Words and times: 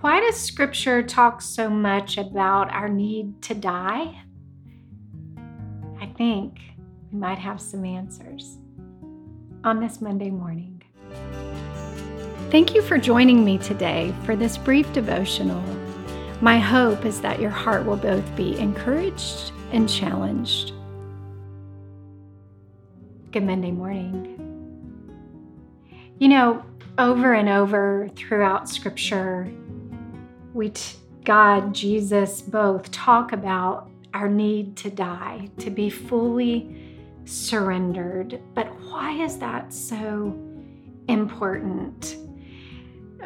why 0.00 0.20
does 0.20 0.36
scripture 0.36 1.02
talk 1.02 1.40
so 1.40 1.70
much 1.70 2.18
about 2.18 2.70
our 2.70 2.88
need 2.88 3.40
to 3.42 3.54
die? 3.54 4.14
I 6.00 6.06
think 6.18 6.60
we 7.10 7.18
might 7.18 7.38
have 7.38 7.60
some 7.60 7.84
answers 7.84 8.58
on 9.64 9.80
this 9.80 10.02
Monday 10.02 10.30
morning. 10.30 10.82
Thank 12.50 12.74
you 12.74 12.82
for 12.82 12.98
joining 12.98 13.44
me 13.44 13.56
today 13.58 14.14
for 14.24 14.36
this 14.36 14.58
brief 14.58 14.92
devotional. 14.92 15.62
My 16.42 16.58
hope 16.58 17.06
is 17.06 17.22
that 17.22 17.40
your 17.40 17.50
heart 17.50 17.86
will 17.86 17.96
both 17.96 18.36
be 18.36 18.58
encouraged 18.58 19.52
and 19.72 19.88
challenged. 19.88 20.72
Good 23.32 23.44
Monday 23.44 23.70
morning. 23.70 24.34
You 26.18 26.28
know, 26.28 26.64
over 26.98 27.34
and 27.34 27.48
over 27.48 28.08
throughout 28.14 28.68
Scripture, 28.68 29.50
we, 30.56 30.72
God, 31.24 31.74
Jesus, 31.74 32.40
both 32.40 32.90
talk 32.90 33.32
about 33.32 33.90
our 34.14 34.28
need 34.28 34.74
to 34.78 34.90
die, 34.90 35.50
to 35.58 35.70
be 35.70 35.90
fully 35.90 36.96
surrendered. 37.26 38.40
But 38.54 38.68
why 38.80 39.12
is 39.22 39.38
that 39.38 39.72
so 39.72 40.34
important? 41.08 42.16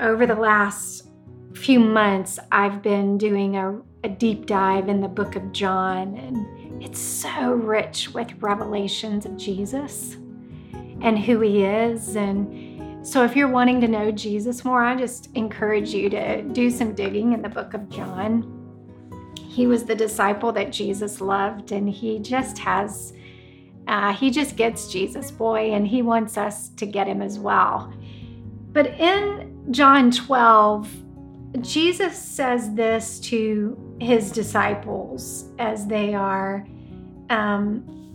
Over 0.01 0.27
the 0.27 0.35
last 0.35 1.09
few 1.55 1.79
months, 1.79 2.41
I've 2.51 2.83
been 2.83 3.17
doing 3.17 3.57
a, 3.57 3.81
a 4.03 4.09
deep 4.09 4.47
dive 4.47 4.89
in 4.89 5.01
the 5.01 5.09
book 5.09 5.37
of 5.37 5.53
John, 5.53 6.17
and 6.17 6.83
it's 6.83 7.01
so 7.01 7.53
rich 7.53 8.11
with 8.13 8.33
revelations 8.41 9.25
of 9.25 9.37
Jesus 9.37 10.17
and 11.03 11.17
who 11.19 11.41
he 11.41 11.65
is. 11.65 12.17
And 12.17 12.70
so, 13.03 13.25
if 13.25 13.35
you're 13.35 13.49
wanting 13.49 13.81
to 13.81 13.89
know 13.89 14.11
Jesus 14.11 14.65
more, 14.65 14.85
I 14.85 14.95
just 14.95 15.31
encourage 15.35 15.91
you 15.91 16.11
to 16.11 16.43
do 16.43 16.71
some 16.71 16.95
digging 16.95 17.33
in 17.33 17.41
the 17.41 17.49
book 17.49 17.73
of 17.73 17.89
John. 17.89 18.57
He 19.39 19.67
was 19.67 19.85
the 19.85 19.95
disciple 19.95 20.53
that 20.53 20.71
Jesus 20.71 21.21
loved, 21.21 21.73
and 21.73 21.89
he 21.89 22.19
just 22.19 22.59
has, 22.59 23.15
uh, 23.89 24.13
he 24.13 24.31
just 24.31 24.55
gets 24.55 24.93
Jesus, 24.93 25.31
boy, 25.31 25.73
and 25.73 25.89
he 25.89 26.03
wants 26.03 26.37
us 26.37 26.69
to 26.71 26.85
get 26.85 27.09
him 27.09 27.23
as 27.23 27.39
well. 27.39 27.93
But 28.73 28.89
in 29.01 29.67
John 29.71 30.11
12, 30.11 30.89
Jesus 31.63 32.17
says 32.17 32.75
this 32.75 33.19
to 33.21 33.97
his 33.99 34.31
disciples 34.31 35.47
as 35.59 35.87
they 35.87 36.15
are 36.15 36.67
um, 37.31 38.15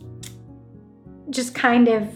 just 1.31 1.55
kind 1.55 1.87
of 1.87 2.07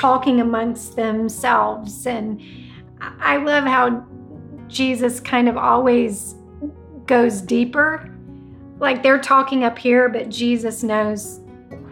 talking 0.00 0.40
amongst 0.40 0.96
themselves. 0.96 2.06
And 2.06 2.40
I 3.20 3.36
love 3.36 3.64
how 3.64 4.02
Jesus 4.66 5.20
kind 5.20 5.46
of 5.46 5.58
always 5.58 6.36
goes 7.04 7.42
deeper. 7.42 8.08
Like 8.78 9.02
they're 9.02 9.20
talking 9.20 9.62
up 9.62 9.78
here, 9.78 10.08
but 10.08 10.30
Jesus 10.30 10.82
knows 10.82 11.40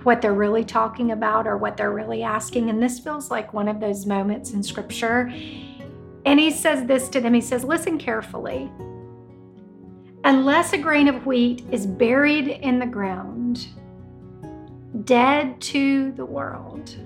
what 0.04 0.22
they're 0.22 0.32
really 0.32 0.64
talking 0.64 1.10
about 1.10 1.46
or 1.46 1.58
what 1.58 1.76
they're 1.76 1.92
really 1.92 2.22
asking. 2.22 2.70
And 2.70 2.82
this 2.82 2.98
feels 2.98 3.30
like 3.30 3.52
one 3.52 3.68
of 3.68 3.78
those 3.78 4.06
moments 4.06 4.52
in 4.52 4.62
scripture. 4.62 5.30
And 6.24 6.40
he 6.40 6.50
says 6.50 6.86
this 6.86 7.10
to 7.10 7.20
them 7.20 7.34
He 7.34 7.42
says, 7.42 7.62
Listen 7.62 7.98
carefully. 7.98 8.70
Unless 10.24 10.72
a 10.72 10.78
grain 10.78 11.08
of 11.08 11.26
wheat 11.26 11.62
is 11.70 11.86
buried 11.86 12.48
in 12.48 12.78
the 12.78 12.86
ground, 12.86 13.68
dead 15.04 15.60
to 15.60 16.12
the 16.12 16.24
world, 16.24 16.96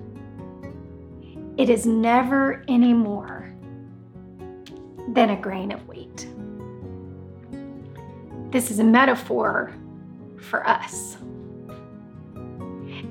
it 1.57 1.69
is 1.69 1.85
never 1.85 2.63
any 2.67 2.93
more 2.93 3.53
than 5.09 5.29
a 5.31 5.35
grain 5.39 5.71
of 5.71 5.87
wheat. 5.87 6.27
This 8.49 8.71
is 8.71 8.79
a 8.79 8.83
metaphor 8.83 9.73
for 10.39 10.67
us. 10.67 11.17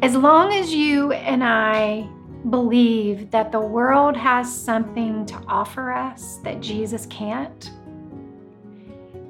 As 0.02 0.16
long 0.16 0.52
as 0.52 0.74
you 0.74 1.12
and 1.12 1.44
I 1.44 2.08
believe 2.50 3.30
that 3.30 3.52
the 3.52 3.60
world 3.60 4.16
has 4.16 4.52
something 4.52 5.24
to 5.26 5.34
offer 5.46 5.92
us 5.92 6.38
that 6.38 6.60
Jesus 6.60 7.06
can't, 7.06 7.70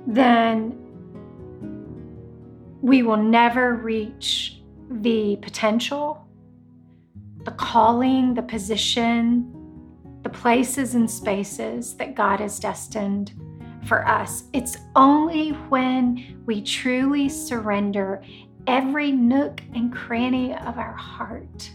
then 0.07 0.79
we 2.81 3.03
will 3.03 3.19
never 3.19 3.75
reach 3.75 4.63
the 4.91 5.37
potential, 5.43 6.27
the 7.45 7.53
calling, 7.53 8.35
the 8.35 8.43
position, 8.43 9.53
the 10.23 10.31
places 10.31 10.95
and 10.95 11.11
spaces 11.11 11.95
that 11.95 12.15
God 12.15 12.41
has 12.41 12.59
destined 12.59 13.33
for 13.87 14.07
us. 14.07 14.45
It's 14.53 14.77
only 14.95 15.51
when 15.51 16.43
we 16.47 16.63
truly 16.63 17.29
surrender 17.29 18.23
every 18.67 19.11
nook 19.11 19.61
and 19.75 19.93
cranny 19.93 20.55
of 20.55 20.79
our 20.79 20.95
heart 20.95 21.71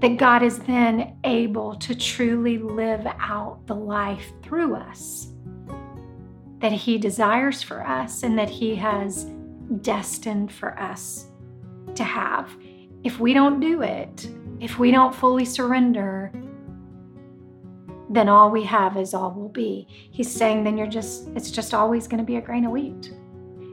that 0.00 0.18
God 0.18 0.42
is 0.42 0.58
then 0.58 1.16
able 1.24 1.74
to 1.76 1.94
truly 1.94 2.58
live 2.58 3.06
out 3.18 3.66
the 3.66 3.74
life 3.74 4.30
through 4.42 4.76
us 4.76 5.28
that 6.58 6.72
He 6.72 6.98
desires 6.98 7.62
for 7.62 7.86
us 7.86 8.22
and 8.22 8.38
that 8.38 8.50
He 8.50 8.74
has 8.76 9.24
destined 9.80 10.52
for 10.52 10.78
us 10.78 11.26
to 11.94 12.04
have. 12.04 12.50
If 13.04 13.20
we 13.20 13.34
don't 13.34 13.60
do 13.60 13.82
it, 13.82 14.28
if 14.60 14.78
we 14.78 14.90
don't 14.90 15.14
fully 15.14 15.44
surrender, 15.44 16.32
then 18.08 18.28
all 18.28 18.50
we 18.50 18.62
have 18.64 18.96
is 18.96 19.14
all 19.14 19.32
will 19.32 19.48
be. 19.48 19.86
He's 19.88 20.30
saying, 20.30 20.64
then 20.64 20.76
you're 20.76 20.86
just, 20.86 21.28
it's 21.34 21.50
just 21.50 21.74
always 21.74 22.06
going 22.06 22.18
to 22.18 22.24
be 22.24 22.36
a 22.36 22.40
grain 22.40 22.64
of 22.64 22.72
wheat. 22.72 23.12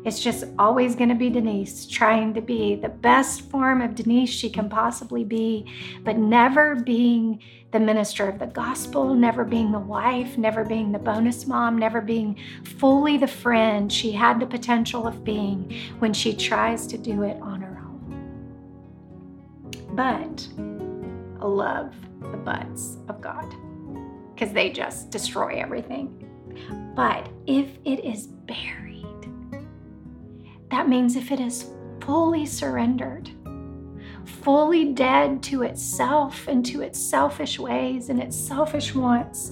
It's 0.05 0.19
just 0.19 0.43
always 0.59 0.95
going 0.95 1.09
to 1.09 1.15
be 1.15 1.29
Denise 1.29 1.87
trying 1.87 2.33
to 2.33 2.41
be 2.41 2.75
the 2.75 2.89
best 2.89 3.49
form 3.49 3.81
of 3.81 3.95
Denise 3.95 4.29
she 4.29 4.49
can 4.49 4.67
possibly 4.67 5.23
be, 5.23 5.65
but 6.03 6.17
never 6.17 6.75
being 6.75 7.41
the 7.71 7.79
minister 7.79 8.27
of 8.27 8.37
the 8.37 8.47
gospel, 8.47 9.13
never 9.15 9.45
being 9.45 9.71
the 9.71 9.79
wife, 9.79 10.37
never 10.37 10.65
being 10.65 10.91
the 10.91 10.99
bonus 10.99 11.47
mom, 11.47 11.77
never 11.77 12.01
being 12.01 12.37
fully 12.77 13.17
the 13.17 13.27
friend 13.27 13.91
she 13.91 14.11
had 14.11 14.41
the 14.41 14.45
potential 14.45 15.07
of 15.07 15.23
being 15.23 15.73
when 15.99 16.13
she 16.13 16.35
tries 16.35 16.85
to 16.87 16.97
do 16.97 17.23
it 17.23 17.41
on. 17.41 17.62
But 19.95 20.47
I 21.39 21.45
love 21.45 21.93
the 22.19 22.37
buts 22.37 22.97
of 23.07 23.21
God 23.21 23.53
because 24.33 24.53
they 24.53 24.71
just 24.71 25.11
destroy 25.11 25.59
everything. 25.59 26.19
But 26.95 27.29
if 27.45 27.67
it 27.85 28.03
is 28.03 28.27
buried, 28.27 29.05
that 30.71 30.89
means 30.89 31.15
if 31.15 31.31
it 31.31 31.39
is 31.39 31.69
fully 32.01 32.45
surrendered, 32.45 33.29
fully 34.25 34.93
dead 34.93 35.43
to 35.43 35.63
itself 35.63 36.47
and 36.47 36.65
to 36.65 36.81
its 36.81 36.99
selfish 36.99 37.59
ways 37.59 38.09
and 38.09 38.19
its 38.19 38.35
selfish 38.35 38.95
wants, 38.95 39.51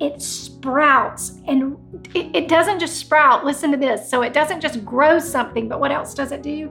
it 0.00 0.20
sprouts 0.20 1.34
and 1.46 1.76
it, 2.14 2.34
it, 2.34 2.48
doesn't 2.48 2.80
just 2.80 2.96
sprout. 2.96 3.44
Listen 3.44 3.70
to 3.70 3.76
this. 3.76 4.08
So 4.08 4.22
it 4.22 4.32
doesn't 4.32 4.60
just 4.60 4.84
grow 4.84 5.18
something, 5.18 5.68
but 5.68 5.80
what 5.80 5.92
else 5.92 6.14
does 6.14 6.32
it 6.32 6.42
do? 6.42 6.70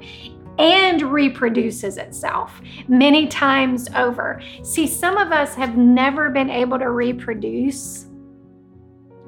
And 0.61 1.01
reproduces 1.01 1.97
itself 1.97 2.61
many 2.87 3.27
times 3.27 3.89
over. 3.95 4.41
See, 4.63 4.85
some 4.85 5.17
of 5.17 5.31
us 5.31 5.55
have 5.55 5.75
never 5.75 6.29
been 6.29 6.51
able 6.51 6.77
to 6.77 6.91
reproduce 6.91 8.05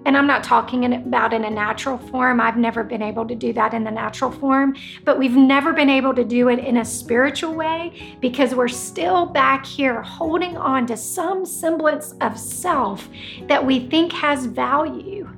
and 0.05 0.17
I'm 0.17 0.27
not 0.27 0.43
talking 0.43 0.93
about 0.93 1.33
in 1.33 1.45
a 1.45 1.49
natural 1.49 1.97
form. 1.97 2.41
I've 2.41 2.57
never 2.57 2.83
been 2.83 3.01
able 3.01 3.25
to 3.27 3.35
do 3.35 3.53
that 3.53 3.73
in 3.73 3.83
the 3.83 3.91
natural 3.91 4.31
form, 4.31 4.75
but 5.05 5.17
we've 5.17 5.35
never 5.35 5.71
been 5.71 5.89
able 5.89 6.13
to 6.15 6.23
do 6.23 6.49
it 6.49 6.59
in 6.59 6.77
a 6.77 6.85
spiritual 6.85 7.53
way 7.53 8.17
because 8.19 8.53
we're 8.53 8.67
still 8.67 9.25
back 9.25 9.65
here 9.65 10.01
holding 10.01 10.57
on 10.57 10.85
to 10.87 10.97
some 10.97 11.45
semblance 11.45 12.13
of 12.21 12.37
self 12.37 13.07
that 13.47 13.65
we 13.65 13.87
think 13.87 14.11
has 14.11 14.45
value, 14.45 15.29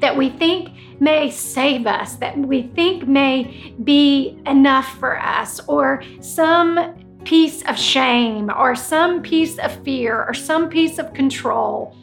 that 0.00 0.16
we 0.16 0.30
think 0.30 0.70
may 1.00 1.30
save 1.30 1.86
us, 1.86 2.16
that 2.16 2.36
we 2.38 2.62
think 2.74 3.06
may 3.06 3.74
be 3.84 4.38
enough 4.46 4.98
for 4.98 5.18
us, 5.20 5.60
or 5.68 6.02
some 6.20 6.94
piece 7.24 7.62
of 7.64 7.78
shame, 7.78 8.50
or 8.56 8.74
some 8.74 9.22
piece 9.22 9.58
of 9.58 9.72
fear, 9.84 10.24
or 10.24 10.34
some 10.34 10.68
piece 10.68 10.98
of 10.98 11.12
control 11.12 11.96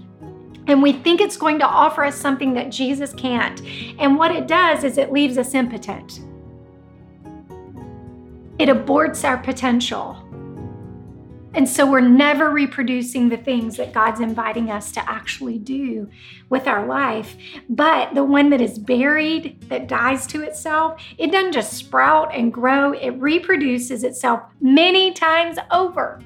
and 0.68 0.82
we 0.82 0.94
think 0.94 1.20
it's 1.20 1.38
going 1.38 1.60
to 1.60 1.66
offer 1.66 2.06
us 2.06 2.16
something 2.16 2.54
that 2.54 2.70
Jesus 2.70 3.14
can't. 3.14 3.62
And 4.00 4.18
what 4.18 4.32
it 4.32 4.48
does 4.48 4.84
is 4.84 4.98
it 4.98 5.12
leaves 5.12 5.38
us 5.38 5.54
impotent. 5.54 6.22
It 8.60 8.70
aborts 8.70 9.28
our 9.28 9.38
potential. 9.38 10.18
And 11.56 11.70
so 11.70 11.86
we're 11.90 12.02
never 12.02 12.50
reproducing 12.50 13.30
the 13.30 13.38
things 13.38 13.78
that 13.78 13.94
God's 13.94 14.22
inviting 14.22 14.72
us 14.72 14.92
to 14.94 15.10
actually 15.10 15.60
do 15.60 16.10
with 16.50 16.68
our 16.68 16.88
life. 16.88 17.36
But 17.70 18.16
the 18.16 18.24
one 18.24 18.50
that 18.50 18.60
is 18.60 18.80
buried, 18.80 19.62
that 19.70 19.88
dies 19.88 20.26
to 20.28 20.42
itself, 20.42 21.00
it 21.20 21.32
doesn't 21.32 21.52
just 21.52 21.74
sprout 21.74 22.34
and 22.34 22.52
grow, 22.52 22.94
it 22.94 23.12
reproduces 23.12 24.04
itself 24.04 24.42
many 24.62 25.12
times 25.14 25.60
over. 25.70 26.20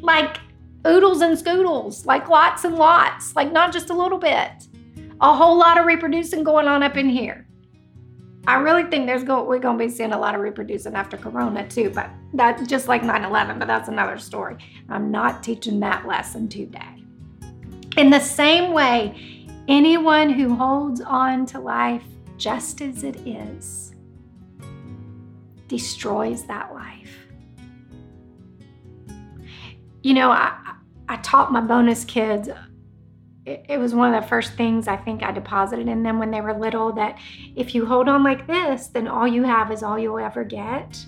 Like 0.00 0.38
oodles 0.86 1.20
and 1.20 1.36
scoodles, 1.36 2.06
like 2.06 2.30
lots 2.30 2.64
and 2.64 2.76
lots, 2.76 3.36
like 3.36 3.52
not 3.52 3.74
just 3.74 3.90
a 3.90 3.94
little 3.94 4.16
bit. 4.16 4.50
a 5.20 5.34
whole 5.34 5.58
lot 5.58 5.78
of 5.78 5.86
reproducing 5.86 6.42
going 6.42 6.66
on 6.66 6.82
up 6.82 6.96
in 6.96 7.08
here. 7.08 7.46
I 8.46 8.56
really 8.56 8.84
think 8.84 9.06
there's 9.06 9.22
go 9.22 9.44
we're 9.44 9.58
gonna 9.58 9.78
be 9.78 9.88
seeing 9.88 10.12
a 10.12 10.18
lot 10.18 10.34
of 10.34 10.40
reproducing 10.40 10.94
after 10.94 11.16
Corona 11.16 11.68
too, 11.68 11.90
but 11.90 12.10
that 12.34 12.66
just 12.68 12.88
like 12.88 13.02
9/11, 13.02 13.58
but 13.58 13.68
that's 13.68 13.88
another 13.88 14.18
story. 14.18 14.56
I'm 14.88 15.10
not 15.10 15.42
teaching 15.42 15.80
that 15.80 16.06
lesson 16.06 16.48
today. 16.48 17.04
In 17.96 18.10
the 18.10 18.20
same 18.20 18.72
way, 18.72 19.46
anyone 19.68 20.30
who 20.30 20.54
holds 20.54 21.00
on 21.00 21.44
to 21.46 21.60
life 21.60 22.04
just 22.38 22.80
as 22.80 23.04
it 23.04 23.16
is 23.26 23.94
destroys 25.68 26.44
that 26.44 26.72
life. 26.74 27.28
You 30.02 30.14
know, 30.14 30.30
I, 30.30 30.76
I 31.08 31.16
taught 31.18 31.52
my 31.52 31.60
bonus 31.60 32.04
kids 32.04 32.48
it, 33.68 33.78
was 33.78 33.94
one 33.94 34.14
of 34.14 34.22
the 34.22 34.28
first 34.28 34.54
things 34.54 34.88
I 34.88 34.96
think 34.96 35.22
I 35.22 35.32
deposited 35.32 35.88
in 35.88 36.02
them 36.02 36.18
when 36.18 36.30
they 36.30 36.40
were 36.40 36.52
little 36.52 36.92
that 36.92 37.18
if 37.56 37.74
you 37.74 37.86
hold 37.86 38.08
on 38.08 38.22
like 38.22 38.46
this, 38.46 38.88
then 38.88 39.08
all 39.08 39.26
you 39.26 39.42
have 39.42 39.72
is 39.72 39.82
all 39.82 39.98
you'll 39.98 40.18
ever 40.18 40.44
get. 40.44 41.04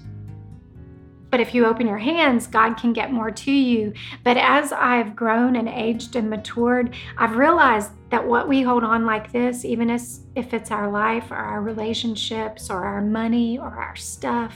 But 1.31 1.41
if 1.41 1.55
you 1.55 1.65
open 1.65 1.87
your 1.87 1.99
hands, 1.99 2.47
God 2.47 2.75
can 2.75 2.93
get 2.93 3.11
more 3.11 3.31
to 3.31 3.51
you. 3.51 3.95
But 4.23 4.37
as 4.37 4.71
I've 4.71 5.17
grown 5.17 5.57
and 5.57 5.67
aged 5.67 6.15
and 6.15 6.29
matured, 6.29 6.95
I've 7.17 7.37
realized 7.37 7.93
that 8.11 8.27
what 8.27 8.49
we 8.49 8.61
hold 8.61 8.85
on 8.85 9.07
like 9.07 9.33
this, 9.33 9.65
even 9.65 9.89
as 9.89 10.27
if 10.35 10.53
it's 10.53 10.71
our 10.71 10.91
life 10.91 11.31
or 11.31 11.37
our 11.37 11.63
relationships 11.63 12.69
or 12.69 12.85
our 12.85 13.01
money 13.01 13.59
or 13.59 13.69
our 13.69 13.97
stuff 13.97 14.55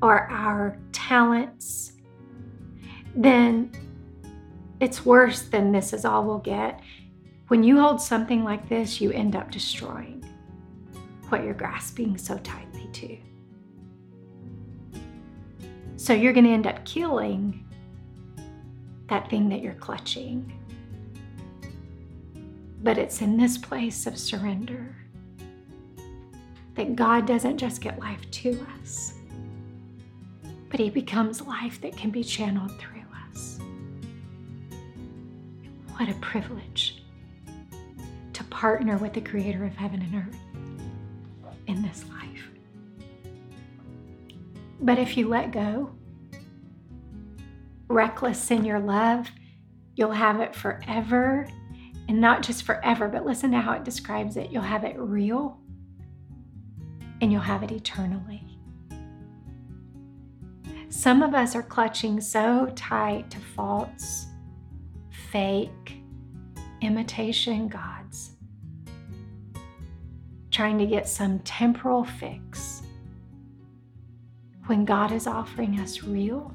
or 0.00 0.30
our 0.30 0.78
talents, 0.92 1.92
then 3.14 3.70
it's 4.80 5.04
worse 5.04 5.42
than 5.42 5.72
this 5.72 5.92
is 5.92 6.04
all 6.04 6.24
we'll 6.24 6.38
get. 6.38 6.80
When 7.48 7.62
you 7.62 7.78
hold 7.78 8.00
something 8.00 8.42
like 8.42 8.68
this, 8.68 9.00
you 9.00 9.10
end 9.12 9.36
up 9.36 9.50
destroying 9.50 10.24
what 11.28 11.44
you're 11.44 11.54
grasping 11.54 12.16
so 12.16 12.38
tightly 12.38 12.88
to. 12.92 13.18
So 15.96 16.12
you're 16.12 16.32
going 16.32 16.44
to 16.44 16.52
end 16.52 16.66
up 16.66 16.84
killing 16.84 17.66
that 19.08 19.28
thing 19.28 19.48
that 19.50 19.60
you're 19.60 19.74
clutching. 19.74 20.52
But 22.82 22.98
it's 22.98 23.20
in 23.20 23.36
this 23.36 23.58
place 23.58 24.06
of 24.06 24.18
surrender 24.18 24.96
that 26.74 26.96
God 26.96 27.26
doesn't 27.26 27.58
just 27.58 27.80
get 27.80 27.98
life 27.98 28.30
to 28.30 28.66
us, 28.80 29.14
but 30.70 30.80
He 30.80 30.90
becomes 30.90 31.40
life 31.40 31.80
that 31.82 31.96
can 31.96 32.10
be 32.10 32.24
channeled 32.24 32.72
through 32.78 33.04
us. 33.30 33.58
What 35.96 36.08
a 36.08 36.14
privilege 36.14 36.73
partner 38.64 38.96
with 38.96 39.12
the 39.12 39.20
creator 39.20 39.62
of 39.66 39.76
heaven 39.76 40.00
and 40.00 40.26
earth 40.26 40.40
in 41.66 41.82
this 41.82 42.02
life. 42.08 42.48
But 44.80 44.98
if 44.98 45.18
you 45.18 45.28
let 45.28 45.52
go, 45.52 45.90
reckless 47.88 48.50
in 48.50 48.64
your 48.64 48.80
love, 48.80 49.30
you'll 49.96 50.12
have 50.12 50.40
it 50.40 50.54
forever. 50.54 51.46
And 52.08 52.22
not 52.22 52.42
just 52.42 52.62
forever, 52.62 53.06
but 53.06 53.26
listen 53.26 53.50
to 53.50 53.60
how 53.60 53.72
it 53.72 53.84
describes 53.84 54.38
it. 54.38 54.50
You'll 54.50 54.62
have 54.62 54.84
it 54.84 54.96
real 54.98 55.58
and 57.20 57.30
you'll 57.30 57.42
have 57.42 57.62
it 57.62 57.70
eternally. 57.70 58.58
Some 60.88 61.22
of 61.22 61.34
us 61.34 61.54
are 61.54 61.62
clutching 61.62 62.18
so 62.18 62.72
tight 62.74 63.30
to 63.30 63.38
false, 63.40 64.24
fake, 65.30 65.98
imitation 66.80 67.68
gods 67.68 68.33
trying 70.54 70.78
to 70.78 70.86
get 70.86 71.08
some 71.08 71.40
temporal 71.40 72.04
fix 72.04 72.82
when 74.66 74.84
God 74.84 75.10
is 75.10 75.26
offering 75.26 75.80
us 75.80 76.04
real 76.04 76.54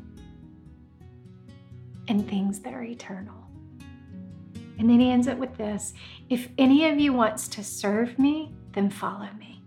and 2.08 2.28
things 2.28 2.60
that 2.62 2.74
are 2.74 2.82
eternal. 2.82 3.36
And 4.80 4.90
then 4.90 5.02
he 5.02 5.12
ends 5.12 5.28
it 5.28 5.38
with 5.38 5.56
this 5.58 5.94
If 6.30 6.48
any 6.58 6.88
of 6.88 6.98
you 6.98 7.12
wants 7.12 7.50
to 7.50 7.64
serve 7.64 8.18
me, 8.18 8.54
then 8.72 8.90
follow 8.90 9.28
me. 9.38 9.62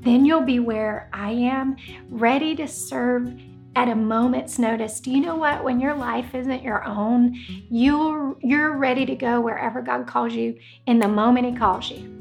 Then 0.00 0.24
you'll 0.24 0.40
be 0.40 0.58
where 0.58 1.10
I 1.12 1.32
am, 1.32 1.76
ready 2.08 2.56
to 2.56 2.66
serve 2.66 3.38
at 3.76 3.88
a 3.88 3.94
moment's 3.94 4.58
notice. 4.58 4.98
Do 5.00 5.10
you 5.10 5.20
know 5.20 5.36
what? 5.36 5.62
When 5.62 5.78
your 5.78 5.94
life 5.94 6.34
isn't 6.34 6.62
your 6.62 6.84
own, 6.84 7.34
you're, 7.68 8.36
you're 8.40 8.78
ready 8.78 9.04
to 9.04 9.14
go 9.14 9.42
wherever 9.42 9.82
God 9.82 10.06
calls 10.06 10.32
you 10.32 10.58
in 10.86 10.98
the 10.98 11.08
moment 11.08 11.46
He 11.46 11.52
calls 11.54 11.90
you. 11.90 12.17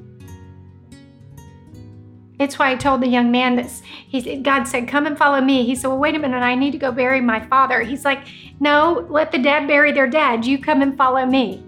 It's 2.40 2.60
why 2.60 2.72
I 2.72 2.76
told 2.76 3.02
the 3.02 3.08
young 3.08 3.32
man 3.32 3.56
that 3.56 3.72
he, 3.86 4.38
God 4.38 4.66
said, 4.66 4.88
Come 4.88 5.08
and 5.08 5.18
follow 5.18 5.42
me. 5.42 5.66
He 5.66 5.76
said, 5.76 5.88
Well, 5.88 5.98
wait 5.98 6.16
a 6.16 6.20
minute, 6.20 6.38
I 6.38 6.56
need 6.56 6.72
to 6.72 6.78
go 6.78 6.92
bury 6.92 7.20
my 7.20 7.46
father. 7.48 7.82
He's 7.82 8.06
like, 8.06 8.28
No, 8.60 9.08
let 9.10 9.32
the 9.32 9.40
dead 9.40 9.68
bury 9.68 9.92
their 9.92 10.08
dead. 10.08 10.46
You 10.46 10.60
come 10.60 10.82
and 10.82 10.96
follow 10.96 11.26
me. 11.26 11.64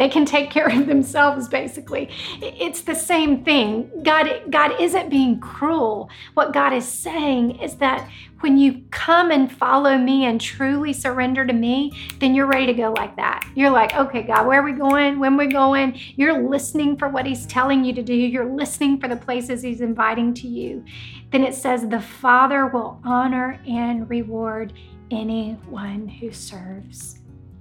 They 0.00 0.08
can 0.08 0.24
take 0.24 0.50
care 0.50 0.66
of 0.66 0.86
themselves, 0.86 1.46
basically. 1.46 2.08
It's 2.40 2.80
the 2.80 2.94
same 2.94 3.44
thing. 3.44 3.90
God, 4.02 4.44
God 4.48 4.80
isn't 4.80 5.10
being 5.10 5.38
cruel. 5.40 6.08
What 6.32 6.54
God 6.54 6.72
is 6.72 6.88
saying 6.88 7.60
is 7.60 7.74
that 7.76 8.08
when 8.40 8.56
you 8.56 8.82
come 8.90 9.30
and 9.30 9.52
follow 9.52 9.98
me 9.98 10.24
and 10.24 10.40
truly 10.40 10.94
surrender 10.94 11.44
to 11.44 11.52
me, 11.52 11.92
then 12.18 12.34
you're 12.34 12.46
ready 12.46 12.64
to 12.64 12.72
go 12.72 12.94
like 12.96 13.14
that. 13.16 13.46
You're 13.54 13.68
like, 13.68 13.94
okay, 13.94 14.22
God, 14.22 14.46
where 14.46 14.60
are 14.60 14.64
we 14.64 14.72
going? 14.72 15.18
When 15.18 15.36
we're 15.36 15.44
we 15.44 15.52
going? 15.52 16.00
You're 16.16 16.48
listening 16.48 16.96
for 16.96 17.10
what 17.10 17.26
He's 17.26 17.44
telling 17.44 17.84
you 17.84 17.92
to 17.92 18.02
do. 18.02 18.14
You're 18.14 18.50
listening 18.50 19.00
for 19.00 19.06
the 19.08 19.16
places 19.16 19.60
He's 19.60 19.82
inviting 19.82 20.32
to 20.32 20.48
you. 20.48 20.82
Then 21.30 21.44
it 21.44 21.54
says, 21.54 21.86
the 21.86 22.00
Father 22.00 22.68
will 22.68 23.02
honor 23.04 23.60
and 23.68 24.08
reward 24.08 24.72
anyone 25.10 26.08
who 26.08 26.32
serves 26.32 27.18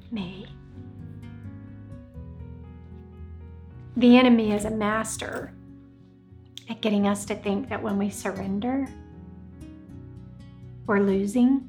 me. 0.09 0.47
The 3.99 4.15
enemy 4.15 4.53
is 4.53 4.63
a 4.63 4.71
master 4.71 5.51
at 6.69 6.79
getting 6.79 7.05
us 7.05 7.25
to 7.25 7.35
think 7.35 7.67
that 7.67 7.83
when 7.83 7.97
we 7.97 8.09
surrender, 8.09 8.87
we're 10.87 11.01
losing. 11.01 11.67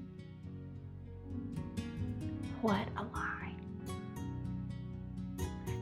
What 2.63 2.87
a 2.97 3.03
lie. 3.03 3.53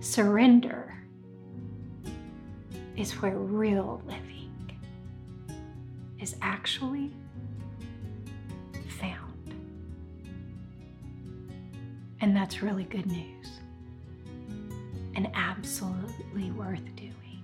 Surrender 0.01 0.97
is 2.97 3.13
where 3.21 3.37
real 3.37 4.01
living 4.07 4.81
is 6.19 6.35
actually 6.41 7.13
found. 8.99 9.53
And 12.23 12.35
that's 12.35 12.63
really 12.63 12.85
good 12.85 13.05
news 13.05 13.58
and 15.19 15.29
absolutely 15.35 16.53
worth 16.53 16.95
doing 16.95 17.43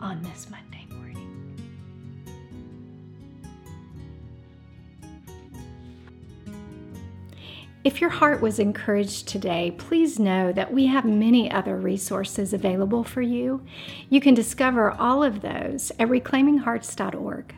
on 0.00 0.20
this 0.22 0.48
Monday 0.50 0.84
morning. 0.90 1.54
If 7.84 8.00
your 8.00 8.10
heart 8.10 8.42
was 8.42 8.58
encouraged 8.58 9.28
today, 9.28 9.72
please 9.78 10.18
know 10.18 10.50
that 10.50 10.72
we 10.72 10.86
have 10.86 11.04
many 11.04 11.48
other 11.48 11.76
resources 11.76 12.52
available 12.52 13.04
for 13.04 13.22
you. 13.22 13.64
You 14.10 14.20
can 14.20 14.34
discover 14.34 14.90
all 14.90 15.22
of 15.22 15.42
those 15.42 15.92
at 16.00 16.08
reclaiminghearts.org. 16.08 17.54